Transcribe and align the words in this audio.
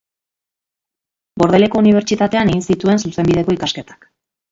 Bordeleko 1.41 1.81
Unibertsitatean 1.85 2.49
egin 2.53 2.65
zituen 2.69 3.03
Zuzenbideko 3.05 3.55
ikasketak. 3.59 4.09